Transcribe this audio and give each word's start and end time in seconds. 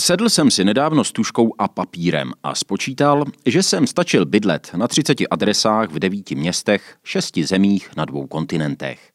Sedl 0.00 0.28
jsem 0.28 0.50
si 0.50 0.64
nedávno 0.64 1.04
s 1.04 1.12
tuškou 1.12 1.54
a 1.58 1.68
papírem 1.68 2.32
a 2.42 2.54
spočítal, 2.54 3.24
že 3.46 3.62
jsem 3.62 3.86
stačil 3.86 4.26
bydlet 4.26 4.70
na 4.76 4.88
30 4.88 5.18
adresách 5.30 5.90
v 5.90 5.98
devíti 5.98 6.34
městech, 6.34 6.96
šesti 7.04 7.44
zemích 7.44 7.90
na 7.96 8.04
dvou 8.04 8.26
kontinentech. 8.26 9.12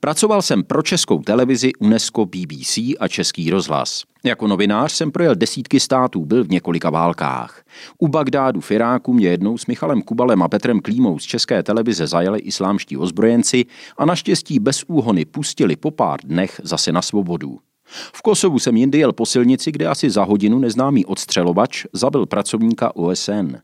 Pracoval 0.00 0.42
jsem 0.42 0.64
pro 0.64 0.82
českou 0.82 1.22
televizi, 1.22 1.72
UNESCO, 1.78 2.26
BBC 2.26 2.78
a 2.78 3.08
Český 3.08 3.50
rozhlas. 3.50 4.02
Jako 4.24 4.46
novinář 4.46 4.92
jsem 4.92 5.10
projel 5.10 5.34
desítky 5.34 5.80
států, 5.80 6.24
byl 6.24 6.44
v 6.44 6.48
několika 6.48 6.90
válkách. 6.90 7.62
U 7.98 8.08
Bagdádu 8.08 8.60
v 8.60 8.70
Iráku 8.70 9.12
mě 9.12 9.28
jednou 9.28 9.58
s 9.58 9.66
Michalem 9.66 10.02
Kubalem 10.02 10.42
a 10.42 10.48
Petrem 10.48 10.80
Klímou 10.80 11.18
z 11.18 11.24
České 11.24 11.62
televize 11.62 12.06
zajali 12.06 12.38
islámští 12.38 12.96
ozbrojenci 12.96 13.64
a 13.98 14.04
naštěstí 14.04 14.58
bez 14.58 14.84
úhony 14.86 15.24
pustili 15.24 15.76
po 15.76 15.90
pár 15.90 16.20
dnech 16.24 16.60
zase 16.64 16.92
na 16.92 17.02
svobodu. 17.02 17.58
V 17.90 18.22
Kosovu 18.22 18.58
jsem 18.58 18.76
jindy 18.76 18.98
jel 18.98 19.12
po 19.12 19.26
silnici, 19.26 19.72
kde 19.72 19.86
asi 19.86 20.10
za 20.10 20.24
hodinu 20.24 20.58
neznámý 20.58 21.04
odstřelovač 21.06 21.86
zabil 21.92 22.26
pracovníka 22.26 22.96
OSN. 22.96 23.56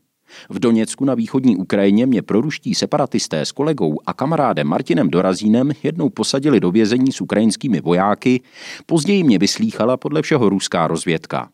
V 0.49 0.59
Doněcku 0.59 1.05
na 1.05 1.13
východní 1.13 1.57
Ukrajině 1.57 2.05
mě 2.05 2.21
proruští 2.21 2.75
separatisté 2.75 3.45
s 3.45 3.51
kolegou 3.51 3.99
a 4.05 4.13
kamarádem 4.13 4.67
Martinem 4.67 5.09
Dorazínem 5.09 5.71
jednou 5.83 6.09
posadili 6.09 6.59
do 6.59 6.71
vězení 6.71 7.11
s 7.11 7.21
ukrajinskými 7.21 7.81
vojáky, 7.81 8.41
později 8.85 9.23
mě 9.23 9.37
vyslýchala 9.37 9.97
podle 9.97 10.21
všeho 10.21 10.49
ruská 10.49 10.87
rozvědka. 10.87 11.49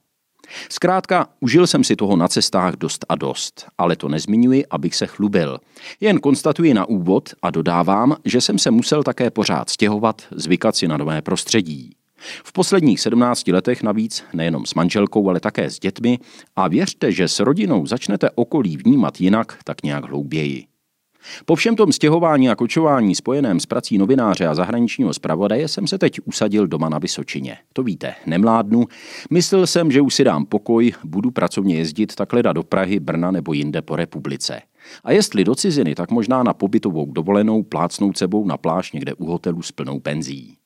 Zkrátka, 0.70 1.28
užil 1.40 1.68
jsem 1.68 1.84
si 1.84 1.96
toho 1.96 2.16
na 2.16 2.28
cestách 2.28 2.76
dost 2.76 3.06
a 3.10 3.16
dost, 3.16 3.66
ale 3.78 3.96
to 3.96 4.10
nezmiňuji, 4.10 4.66
abych 4.66 4.96
se 4.96 5.08
chlubil. 5.08 5.60
Jen 6.00 6.20
konstatuji 6.20 6.74
na 6.74 6.86
úvod 6.86 7.30
a 7.42 7.52
dodávám, 7.52 8.16
že 8.26 8.42
jsem 8.42 8.60
se 8.60 8.72
musel 8.72 9.04
také 9.04 9.30
pořád 9.32 9.70
stěhovat, 9.70 10.22
zvykat 10.32 10.76
si 10.76 10.88
na 10.88 10.98
nové 10.98 11.22
prostředí. 11.22 11.96
V 12.44 12.54
posledních 12.54 13.02
17 13.02 13.48
letech 13.48 13.84
navíc 13.84 14.24
nejenom 14.34 14.66
s 14.66 14.74
manželkou, 14.74 15.30
ale 15.30 15.40
také 15.40 15.70
s 15.70 15.80
dětmi 15.80 16.20
a 16.56 16.68
věřte, 16.68 17.12
že 17.12 17.28
s 17.28 17.40
rodinou 17.40 17.86
začnete 17.86 18.30
okolí 18.36 18.78
vnímat 18.78 19.22
jinak, 19.22 19.58
tak 19.64 19.84
nějak 19.84 20.06
hlouběji. 20.06 20.72
Po 21.46 21.56
všem 21.56 21.76
tom 21.76 21.92
stěhování 21.92 22.50
a 22.50 22.56
kočování 22.56 23.16
spojeném 23.16 23.60
s 23.60 23.66
prací 23.66 23.98
novináře 23.98 24.48
a 24.48 24.56
zahraničního 24.56 25.14
zpravodaje 25.14 25.68
jsem 25.68 25.88
se 25.88 25.98
teď 25.98 26.20
usadil 26.26 26.68
doma 26.68 26.90
na 26.90 27.00
Vysočině. 27.00 27.58
To 27.74 27.84
víte, 27.84 28.14
nemládnu. 28.26 28.86
Myslel 29.30 29.68
jsem, 29.68 29.92
že 29.92 30.02
už 30.02 30.16
si 30.16 30.24
dám 30.24 30.46
pokoj, 30.46 30.94
budu 31.04 31.32
pracovně 31.32 31.76
jezdit 31.76 32.16
takhle 32.16 32.44
do 32.44 32.64
Prahy, 32.64 33.00
Brna 33.00 33.32
nebo 33.32 33.54
jinde 33.54 33.82
po 33.82 33.96
republice. 33.96 34.62
A 35.04 35.12
jestli 35.12 35.44
do 35.44 35.56
ciziny, 35.56 35.96
tak 35.96 36.12
možná 36.12 36.44
na 36.44 36.54
pobytovou 36.54 37.12
dovolenou 37.12 37.64
plácnout 37.64 38.18
sebou 38.18 38.46
na 38.46 38.58
pláž 38.58 38.92
někde 38.92 39.14
u 39.14 39.26
hotelu 39.26 39.62
s 39.62 39.72
plnou 39.72 40.00
penzí. 40.00 40.58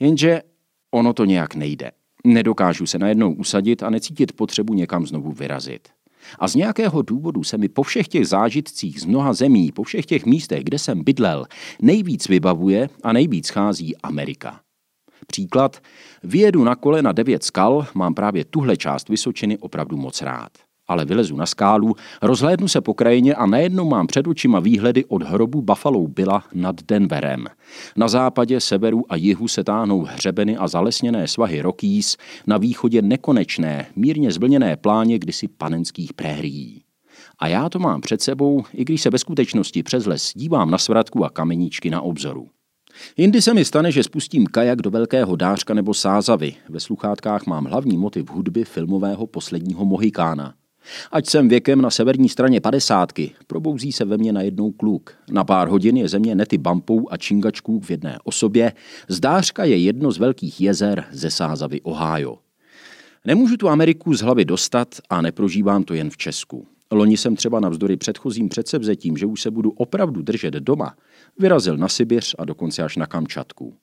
Jenže 0.00 0.42
Ono 0.90 1.12
to 1.12 1.24
nějak 1.24 1.54
nejde. 1.54 1.90
Nedokážu 2.24 2.86
se 2.86 2.98
najednou 2.98 3.32
usadit 3.32 3.82
a 3.82 3.90
necítit 3.90 4.32
potřebu 4.32 4.74
někam 4.74 5.06
znovu 5.06 5.32
vyrazit. 5.32 5.88
A 6.38 6.48
z 6.48 6.54
nějakého 6.54 7.02
důvodu 7.02 7.44
se 7.44 7.58
mi 7.58 7.68
po 7.68 7.82
všech 7.82 8.08
těch 8.08 8.28
zážitcích 8.28 9.00
z 9.00 9.04
mnoha 9.04 9.32
zemí, 9.32 9.72
po 9.72 9.82
všech 9.82 10.06
těch 10.06 10.26
místech, 10.26 10.64
kde 10.64 10.78
jsem 10.78 11.04
bydlel, 11.04 11.46
nejvíc 11.82 12.28
vybavuje 12.28 12.88
a 13.02 13.12
nejvíc 13.12 13.48
chází 13.48 13.96
Amerika. 13.96 14.60
Příklad, 15.26 15.82
vyjedu 16.22 16.64
na 16.64 16.74
kole 16.74 17.02
na 17.02 17.12
devět 17.12 17.44
skal, 17.44 17.86
mám 17.94 18.14
právě 18.14 18.44
tuhle 18.44 18.76
část 18.76 19.08
Vysočiny 19.08 19.58
opravdu 19.58 19.96
moc 19.96 20.22
rád 20.22 20.69
ale 20.90 21.04
vylezu 21.04 21.36
na 21.36 21.46
skálu, 21.46 21.94
rozhlédnu 22.22 22.68
se 22.68 22.80
po 22.80 22.94
krajině 22.94 23.34
a 23.34 23.46
najednou 23.46 23.88
mám 23.88 24.06
před 24.06 24.26
očima 24.26 24.60
výhledy 24.60 25.04
od 25.04 25.22
hrobu 25.22 25.62
Buffalo 25.62 26.08
Billa 26.08 26.44
nad 26.54 26.76
Denverem. 26.82 27.46
Na 27.96 28.08
západě, 28.08 28.60
severu 28.60 29.04
a 29.08 29.16
jihu 29.16 29.48
se 29.48 29.64
táhnou 29.64 30.02
hřebeny 30.02 30.56
a 30.56 30.68
zalesněné 30.68 31.28
svahy 31.28 31.60
Rockies, 31.60 32.16
na 32.46 32.58
východě 32.58 33.02
nekonečné, 33.02 33.86
mírně 33.96 34.32
zvlněné 34.32 34.76
pláně 34.76 35.18
kdysi 35.18 35.48
panenských 35.48 36.12
préhrií. 36.12 36.82
A 37.38 37.48
já 37.48 37.68
to 37.68 37.78
mám 37.78 38.00
před 38.00 38.22
sebou, 38.22 38.64
i 38.74 38.84
když 38.84 39.02
se 39.02 39.10
ve 39.10 39.18
skutečnosti 39.18 39.82
přes 39.82 40.06
les 40.06 40.32
dívám 40.34 40.70
na 40.70 40.78
svratku 40.78 41.24
a 41.24 41.30
kameníčky 41.30 41.90
na 41.90 42.00
obzoru. 42.00 42.48
Jindy 43.16 43.42
se 43.42 43.54
mi 43.54 43.64
stane, 43.64 43.92
že 43.92 44.02
spustím 44.02 44.46
kajak 44.46 44.82
do 44.82 44.90
Velkého 44.90 45.36
dářka 45.36 45.74
nebo 45.74 45.94
Sázavy. 45.94 46.54
Ve 46.68 46.80
sluchátkách 46.80 47.46
mám 47.46 47.64
hlavní 47.64 47.98
motiv 47.98 48.30
hudby 48.30 48.64
filmového 48.64 49.26
posledního 49.26 49.84
Mohikána. 49.84 50.54
Ať 51.12 51.26
jsem 51.26 51.48
věkem 51.48 51.82
na 51.82 51.90
severní 51.90 52.28
straně 52.28 52.60
padesátky, 52.60 53.32
probouzí 53.46 53.92
se 53.92 54.04
ve 54.04 54.18
mně 54.18 54.32
najednou 54.32 54.70
kluk. 54.70 55.14
Na 55.30 55.44
pár 55.44 55.68
hodin 55.68 55.96
je 55.96 56.08
země 56.08 56.34
nety 56.34 56.58
bampou 56.58 57.06
a 57.10 57.16
čingačků 57.16 57.80
v 57.80 57.90
jedné 57.90 58.18
osobě. 58.24 58.72
Zdářka 59.08 59.64
je 59.64 59.76
jedno 59.76 60.12
z 60.12 60.18
velkých 60.18 60.60
jezer 60.60 61.04
ze 61.12 61.30
Sázavy 61.30 61.80
Ohio. 61.80 62.38
Nemůžu 63.24 63.56
tu 63.56 63.68
Ameriku 63.68 64.14
z 64.14 64.20
hlavy 64.20 64.44
dostat 64.44 64.88
a 65.10 65.22
neprožívám 65.22 65.84
to 65.84 65.94
jen 65.94 66.10
v 66.10 66.16
Česku. 66.16 66.66
Loni 66.92 67.16
jsem 67.16 67.36
třeba 67.36 67.60
navzdory 67.60 67.96
předchozím 67.96 68.48
předsevzetím, 68.48 69.16
že 69.16 69.26
už 69.26 69.42
se 69.42 69.50
budu 69.50 69.70
opravdu 69.70 70.22
držet 70.22 70.54
doma, 70.54 70.94
vyrazil 71.38 71.76
na 71.76 71.88
Sibiř 71.88 72.34
a 72.38 72.44
dokonce 72.44 72.82
až 72.82 72.96
na 72.96 73.06
Kamčatku. 73.06 73.74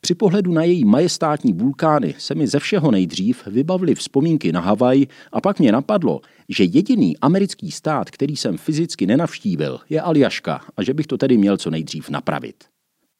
Při 0.00 0.14
pohledu 0.14 0.52
na 0.52 0.62
její 0.62 0.84
majestátní 0.84 1.52
vulkány 1.52 2.14
se 2.18 2.34
mi 2.34 2.46
ze 2.46 2.58
všeho 2.58 2.90
nejdřív 2.90 3.46
vybavily 3.46 3.94
vzpomínky 3.94 4.52
na 4.52 4.60
Havaj 4.60 5.06
a 5.32 5.40
pak 5.40 5.58
mě 5.58 5.72
napadlo, 5.72 6.20
že 6.48 6.64
jediný 6.64 7.16
americký 7.18 7.70
stát, 7.70 8.10
který 8.10 8.36
jsem 8.36 8.56
fyzicky 8.56 9.06
nenavštívil, 9.06 9.80
je 9.88 10.00
Aljaška 10.00 10.60
a 10.76 10.82
že 10.82 10.94
bych 10.94 11.06
to 11.06 11.18
tedy 11.18 11.38
měl 11.38 11.56
co 11.56 11.70
nejdřív 11.70 12.10
napravit. 12.10 12.64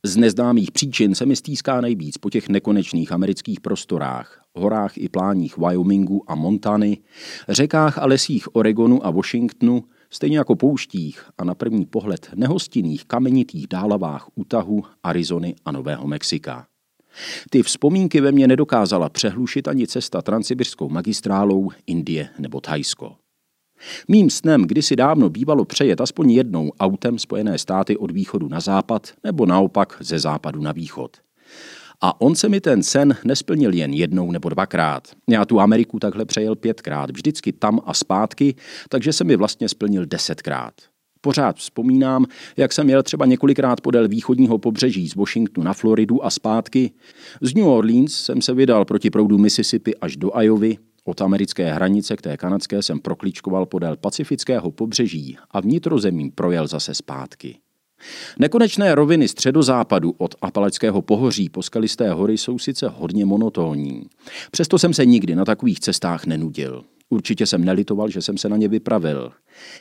Z 0.07 0.17
neznámých 0.17 0.71
příčin 0.71 1.15
se 1.15 1.27
mi 1.27 1.37
stýská 1.37 1.81
nejvíc 1.81 2.19
po 2.19 2.31
těch 2.31 2.49
nekonečných 2.49 3.13
amerických 3.13 3.61
prostorách, 3.61 4.45
horách 4.55 4.99
i 4.99 5.09
pláních 5.09 5.59
Wyomingu 5.59 6.31
a 6.31 6.35
Montany, 6.35 6.99
řekách 7.49 7.99
a 7.99 8.07
lesích 8.07 8.57
Oregonu 8.57 9.07
a 9.07 9.11
Washingtonu, 9.11 9.85
stejně 10.15 10.39
jako 10.39 10.57
pouštích 10.57 11.25
a 11.39 11.45
na 11.45 11.55
první 11.55 11.87
pohled 11.87 12.31
nehostinných 12.35 13.05
kamenitých 13.05 13.67
dálavách 13.67 14.29
Utahu, 14.35 14.85
Arizony 15.03 15.55
a 15.65 15.73
Nového 15.73 16.07
Mexika. 16.07 16.67
Ty 17.51 17.63
vzpomínky 17.63 18.21
ve 18.21 18.33
mně 18.33 18.47
nedokázala 18.47 19.09
přehlušit 19.09 19.69
ani 19.69 19.87
cesta 19.87 20.23
transsibirskou 20.23 20.89
magistrálou 20.89 21.71
Indie 21.87 22.29
nebo 22.39 22.61
Thajsko. 22.61 23.17
Mým 24.09 24.31
snem 24.31 24.65
kdysi 24.65 24.97
dávno 24.97 25.31
bývalo 25.31 25.65
přejet 25.65 26.01
aspoň 26.01 26.31
jednou 26.31 26.73
autem 26.81 27.19
Spojené 27.19 27.59
státy 27.59 27.97
od 27.97 28.11
východu 28.11 28.49
na 28.49 28.61
západ 28.61 29.13
nebo 29.25 29.47
naopak 29.47 29.97
ze 30.01 30.19
západu 30.19 30.61
na 30.63 30.73
východ. 30.73 31.17
A 32.07 32.21
on 32.21 32.35
se 32.35 32.49
mi 32.49 32.61
ten 32.61 32.83
sen 32.83 33.17
nesplnil 33.25 33.75
jen 33.75 33.93
jednou 33.93 34.33
nebo 34.33 34.49
dvakrát. 34.49 35.09
Já 35.31 35.45
tu 35.45 35.61
Ameriku 35.61 35.99
takhle 35.99 36.25
přejel 36.25 36.57
pětkrát, 36.57 37.11
vždycky 37.11 37.53
tam 37.53 37.81
a 37.85 37.95
zpátky, 37.95 38.55
takže 38.89 39.13
se 39.13 39.25
mi 39.25 39.37
vlastně 39.37 39.69
splnil 39.69 40.07
desetkrát. 40.07 40.75
Pořád 41.21 41.57
vzpomínám, 41.57 42.27
jak 42.57 42.73
jsem 42.73 42.91
jel 42.91 43.03
třeba 43.03 43.27
několikrát 43.27 43.81
podél 43.81 44.09
východního 44.09 44.59
pobřeží 44.59 45.09
z 45.09 45.15
Washingtonu 45.15 45.65
na 45.65 45.73
Floridu 45.73 46.25
a 46.25 46.31
zpátky. 46.31 46.91
Z 47.41 47.55
New 47.55 47.69
Orleans 47.69 48.13
jsem 48.13 48.43
se 48.43 48.55
vydal 48.55 48.85
proti 48.85 49.11
proudu 49.11 49.39
Mississippi 49.39 49.97
až 49.97 50.17
do 50.17 50.41
Iovy, 50.41 50.79
od 51.05 51.21
americké 51.21 51.73
hranice 51.73 52.17
k 52.17 52.23
té 52.23 52.37
kanadské 52.37 52.83
jsem 52.83 53.01
prokličkoval 53.01 53.67
podél 53.67 53.97
pacifického 53.97 54.71
pobřeží 54.71 55.37
a 55.51 55.61
vnitrozemím 55.61 56.31
projel 56.31 56.67
zase 56.67 56.95
zpátky. 56.95 57.64
Nekonečné 58.39 58.95
roviny 58.95 59.29
středozápadu 59.29 60.15
od 60.19 60.35
Apaleckého 60.43 61.03
pohoří 61.03 61.49
po 61.49 61.63
skalisté 61.63 62.13
hory 62.13 62.39
jsou 62.39 62.59
sice 62.59 62.89
hodně 62.89 63.25
monotónní. 63.25 64.03
Přesto 64.51 64.79
jsem 64.79 64.95
se 64.95 65.07
nikdy 65.07 65.35
na 65.35 65.45
takových 65.45 65.81
cestách 65.81 66.27
nenudil. 66.27 66.85
Určitě 67.11 67.47
jsem 67.47 67.65
nelitoval, 67.65 68.09
že 68.09 68.23
jsem 68.23 68.39
se 68.39 68.49
na 68.49 68.57
ně 68.57 68.69
vypravil. 68.69 69.33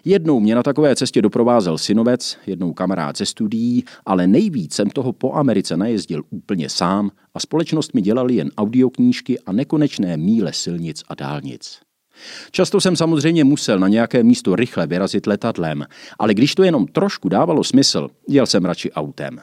Jednou 0.05 0.39
mě 0.39 0.55
na 0.55 0.63
takové 0.63 0.95
cestě 0.95 1.21
doprovázel 1.21 1.77
synovec, 1.77 2.37
jednou 2.47 2.73
kamarád 2.73 3.17
ze 3.17 3.25
studií, 3.25 3.83
ale 4.05 4.27
nejvíc 4.27 4.73
jsem 4.73 4.89
toho 4.89 5.13
po 5.13 5.33
Americe 5.33 5.77
najezdil 5.77 6.23
úplně 6.29 6.69
sám 6.69 7.11
a 7.33 7.39
společnost 7.39 7.93
mi 7.93 8.01
dělali 8.01 8.35
jen 8.35 8.51
audioknížky 8.57 9.39
a 9.39 9.51
nekonečné 9.51 10.17
míle 10.17 10.53
silnic 10.53 11.03
a 11.07 11.15
dálnic. 11.15 11.79
Často 12.51 12.81
jsem 12.81 12.95
samozřejmě 12.95 13.43
musel 13.43 13.79
na 13.79 13.87
nějaké 13.87 14.23
místo 14.23 14.55
rychle 14.55 14.87
vyrazit 14.87 15.27
letadlem, 15.27 15.85
ale 16.19 16.33
když 16.33 16.55
to 16.55 16.63
jenom 16.63 16.87
trošku 16.87 17.29
dávalo 17.29 17.63
smysl, 17.63 18.09
jel 18.27 18.45
jsem 18.45 18.65
radši 18.65 18.91
autem. 18.91 19.39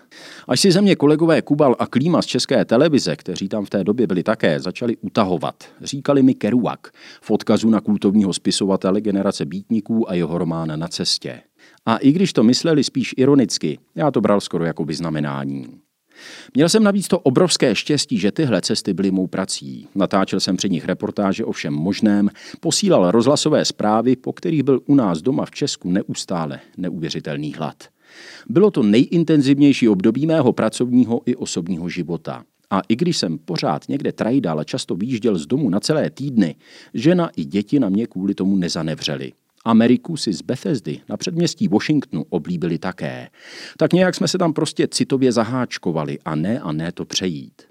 Až 0.49 0.61
si 0.61 0.73
ze 0.73 0.81
mě 0.81 0.97
kolegové 0.97 1.43
Kubal 1.43 1.77
a 1.79 1.87
Klíma 1.87 2.23
z 2.23 2.27
české 2.27 2.65
televize, 2.65 3.17
kteří 3.17 3.49
tam 3.49 3.65
v 3.65 3.71
té 3.71 3.85
době 3.85 4.07
byli 4.07 4.23
také, 4.23 4.61
začali 4.61 4.97
utahovat. 4.97 5.65
Říkali 5.81 6.23
mi 6.23 6.35
Kerouac 6.35 6.81
v 7.23 7.31
odkazu 7.31 7.71
na 7.71 7.81
kultovního 7.81 8.33
spisovatele 8.33 9.01
generace 9.01 9.45
býtníků 9.45 10.11
a 10.11 10.15
jeho 10.15 10.39
román 10.39 10.79
Na 10.79 10.89
cestě. 10.89 11.41
A 11.87 11.97
i 11.97 12.13
když 12.13 12.33
to 12.33 12.43
mysleli 12.43 12.85
spíš 12.85 13.15
ironicky, 13.17 13.79
já 13.95 14.11
to 14.11 14.21
bral 14.21 14.41
skoro 14.41 14.65
jako 14.65 14.85
vyznamenání. 14.85 15.67
Měl 16.55 16.69
jsem 16.69 16.83
navíc 16.83 17.09
to 17.09 17.19
obrovské 17.19 17.75
štěstí, 17.75 18.19
že 18.19 18.33
tyhle 18.33 18.61
cesty 18.61 18.95
byly 18.95 19.11
mou 19.11 19.27
prací. 19.27 19.89
Natáčel 19.95 20.41
jsem 20.41 20.57
při 20.57 20.71
nich 20.71 20.85
reportáže 20.85 21.45
o 21.45 21.53
všem 21.53 21.75
možném, 21.75 22.31
posílal 22.61 23.11
rozhlasové 23.11 23.65
zprávy, 23.65 24.17
po 24.17 24.33
kterých 24.33 24.63
byl 24.63 24.81
u 24.87 24.95
nás 24.95 25.23
doma 25.23 25.45
v 25.45 25.51
Česku 25.51 25.91
neustále 25.91 26.61
neuvěřitelný 26.77 27.55
hlad. 27.55 27.85
Bylo 28.49 28.71
to 28.71 28.83
nejintenzivnější 28.83 29.89
období 29.89 30.27
mého 30.27 30.53
pracovního 30.53 31.21
i 31.27 31.37
osobního 31.37 31.89
života. 31.89 32.45
A 32.71 32.81
i 32.89 32.97
když 32.97 33.17
jsem 33.17 33.39
pořád 33.39 33.89
někde 33.89 34.13
trajdal 34.13 34.61
a 34.61 34.65
často 34.65 34.95
výjížděl 34.95 35.39
z 35.39 35.47
domu 35.47 35.71
na 35.71 35.81
celé 35.81 36.11
týdny, 36.11 36.55
žena 36.95 37.31
i 37.37 37.45
děti 37.45 37.81
na 37.81 37.89
mě 37.89 38.07
kvůli 38.07 38.35
tomu 38.35 38.57
nezanevřeli. 38.57 39.33
Ameriku 39.65 40.17
si 40.17 40.33
z 40.33 40.43
Bethesdy 40.43 41.01
na 41.09 41.17
předměstí 41.17 41.69
Washingtonu 41.69 42.25
oblíbili 42.29 42.79
také. 42.79 43.29
Tak 43.77 43.93
nějak 43.93 44.15
jsme 44.15 44.29
se 44.29 44.39
tam 44.39 44.53
prostě 44.53 44.89
citově 44.89 45.33
zaháčkovali 45.33 46.19
a 46.25 46.35
ne 46.35 46.61
a 46.61 46.73
ne 46.73 46.93
to 46.93 47.05
přejít. 47.05 47.63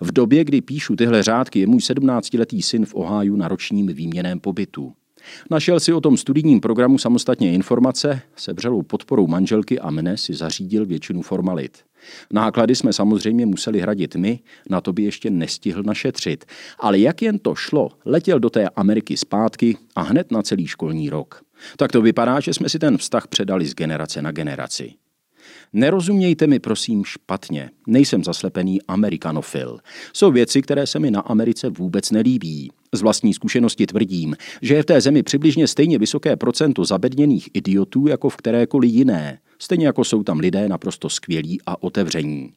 V 0.00 0.12
době, 0.12 0.44
kdy 0.44 0.60
píšu 0.60 0.96
tyhle 0.96 1.22
řádky, 1.22 1.60
je 1.60 1.66
můj 1.66 1.80
17-letý 1.80 2.62
syn 2.62 2.86
v 2.86 2.94
Ohio 2.94 3.36
na 3.36 3.48
ročním 3.48 3.86
výměném 3.86 4.40
pobytu. 4.40 4.94
Našel 5.50 5.80
si 5.80 5.92
o 5.92 6.00
tom 6.00 6.16
studijním 6.16 6.60
programu 6.60 6.98
samostatně 6.98 7.52
informace, 7.52 8.20
sebřelou 8.36 8.82
podporou 8.82 9.26
manželky 9.26 9.78
a 9.78 9.90
mne 9.90 10.16
si 10.16 10.34
zařídil 10.34 10.86
většinu 10.86 11.22
formalit. 11.22 11.78
Náklady 12.32 12.74
jsme 12.74 12.92
samozřejmě 12.92 13.46
museli 13.46 13.80
hradit 13.80 14.16
my, 14.16 14.38
na 14.70 14.80
to 14.80 14.92
by 14.92 15.02
ještě 15.02 15.30
nestihl 15.30 15.82
našetřit. 15.82 16.44
Ale 16.78 16.98
jak 16.98 17.22
jen 17.22 17.38
to 17.38 17.54
šlo, 17.54 17.90
letěl 18.04 18.40
do 18.40 18.50
té 18.50 18.68
Ameriky 18.68 19.16
zpátky 19.16 19.76
a 19.94 20.02
hned 20.02 20.30
na 20.32 20.42
celý 20.42 20.66
školní 20.66 21.10
rok. 21.10 21.42
Tak 21.76 21.92
to 21.92 22.02
vypadá, 22.02 22.40
že 22.40 22.54
jsme 22.54 22.68
si 22.68 22.78
ten 22.78 22.98
vztah 22.98 23.26
předali 23.26 23.66
z 23.66 23.74
generace 23.74 24.22
na 24.22 24.32
generaci. 24.32 24.94
Nerozumějte 25.72 26.46
mi 26.46 26.58
prosím 26.58 27.04
špatně, 27.04 27.70
nejsem 27.86 28.24
zaslepený 28.24 28.82
amerikanofil. 28.82 29.78
Jsou 30.12 30.32
věci, 30.32 30.62
které 30.62 30.86
se 30.86 30.98
mi 30.98 31.10
na 31.10 31.20
Americe 31.20 31.70
vůbec 31.70 32.10
nelíbí. 32.10 32.70
Z 32.92 33.02
vlastní 33.02 33.34
zkušenosti 33.34 33.86
tvrdím, 33.86 34.36
že 34.62 34.74
je 34.74 34.82
v 34.82 34.86
té 34.86 35.00
zemi 35.00 35.22
přibližně 35.22 35.66
stejně 35.66 35.98
vysoké 35.98 36.36
procento 36.36 36.84
zabedněných 36.84 37.48
idiotů 37.54 38.06
jako 38.06 38.28
v 38.28 38.36
kterékoliv 38.36 38.92
jiné, 38.92 39.38
stejně 39.58 39.86
jako 39.86 40.04
jsou 40.04 40.22
tam 40.22 40.38
lidé 40.38 40.68
naprosto 40.68 41.08
skvělí 41.08 41.60
a 41.66 41.82
otevření. 41.82 42.52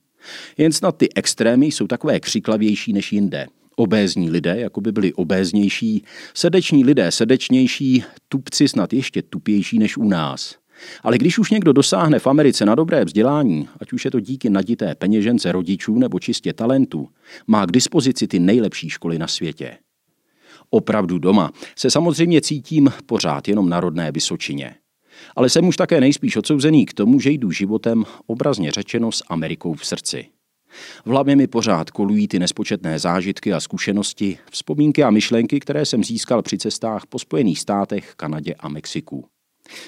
Jen 0.57 0.71
snad 0.71 0.97
ty 0.97 1.13
extrémy 1.15 1.65
jsou 1.65 1.87
takové 1.87 2.19
křiklavější 2.19 2.93
než 2.93 3.13
jinde. 3.13 3.47
Obézní 3.75 4.29
lidé, 4.29 4.55
jako 4.59 4.81
by 4.81 4.91
byli 4.91 5.13
obéznější, 5.13 6.03
srdeční 6.33 6.85
lidé 6.85 7.11
srdečnější, 7.11 8.03
tupci 8.29 8.67
snad 8.67 8.93
ještě 8.93 9.21
tupější 9.21 9.79
než 9.79 9.97
u 9.97 10.09
nás. 10.09 10.58
Ale 11.03 11.17
když 11.17 11.39
už 11.39 11.51
někdo 11.51 11.73
dosáhne 11.73 12.19
v 12.19 12.27
Americe 12.27 12.65
na 12.65 12.75
dobré 12.75 13.05
vzdělání, 13.05 13.69
ať 13.81 13.93
už 13.93 14.05
je 14.05 14.11
to 14.11 14.19
díky 14.19 14.49
nadité 14.49 14.95
peněžence 14.95 15.51
rodičů 15.51 15.99
nebo 15.99 16.19
čistě 16.19 16.53
talentu, 16.53 17.07
má 17.47 17.65
k 17.65 17.71
dispozici 17.71 18.27
ty 18.27 18.39
nejlepší 18.39 18.89
školy 18.89 19.19
na 19.19 19.27
světě. 19.27 19.77
Opravdu 20.69 21.19
doma 21.19 21.51
se 21.75 21.91
samozřejmě 21.91 22.41
cítím 22.41 22.93
pořád 23.05 23.47
jenom 23.47 23.69
na 23.69 23.79
rodné 23.79 24.11
Vysočině. 24.11 24.75
Ale 25.35 25.49
jsem 25.49 25.67
už 25.67 25.77
také 25.77 26.01
nejspíš 26.01 26.35
odsouzený 26.35 26.85
k 26.85 26.93
tomu, 26.93 27.19
že 27.19 27.31
jdu 27.31 27.51
životem 27.51 28.03
obrazně 28.27 28.71
řečeno 28.71 29.11
s 29.11 29.23
Amerikou 29.27 29.73
v 29.73 29.85
srdci. 29.85 30.25
V 31.05 31.09
hlavě 31.09 31.35
mi 31.35 31.47
pořád 31.47 31.91
kolují 31.91 32.27
ty 32.27 32.39
nespočetné 32.39 32.99
zážitky 32.99 33.53
a 33.53 33.59
zkušenosti, 33.59 34.37
vzpomínky 34.51 35.03
a 35.03 35.09
myšlenky, 35.09 35.59
které 35.59 35.85
jsem 35.85 36.03
získal 36.03 36.41
při 36.41 36.57
cestách 36.57 37.05
po 37.05 37.19
Spojených 37.19 37.59
státech, 37.59 38.13
Kanadě 38.17 38.53
a 38.59 38.69
Mexiku. 38.69 39.25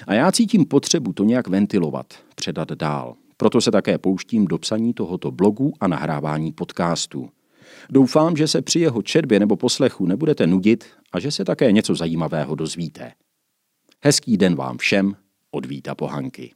A 0.06 0.14
já 0.14 0.32
cítím 0.32 0.64
potřebu 0.64 1.12
to 1.12 1.24
nějak 1.24 1.48
ventilovat, 1.48 2.06
předat 2.34 2.72
dál. 2.72 3.14
Proto 3.36 3.60
se 3.60 3.70
také 3.70 3.98
pouštím 3.98 4.46
do 4.46 4.58
psaní 4.58 4.94
tohoto 4.94 5.30
blogu 5.30 5.72
a 5.80 5.88
nahrávání 5.88 6.52
podcastu. 6.52 7.30
Doufám, 7.90 8.36
že 8.36 8.48
se 8.48 8.62
při 8.62 8.80
jeho 8.80 9.02
četbě 9.02 9.40
nebo 9.40 9.56
poslechu 9.56 10.06
nebudete 10.06 10.46
nudit 10.46 10.84
a 11.12 11.20
že 11.20 11.30
se 11.30 11.44
také 11.44 11.72
něco 11.72 11.94
zajímavého 11.94 12.54
dozvíte. 12.54 13.12
Hezký 14.04 14.36
den 14.36 14.54
vám 14.54 14.78
všem 14.78 15.16
od 15.50 15.66
Víta 15.66 15.94
Pohanky. 15.94 16.52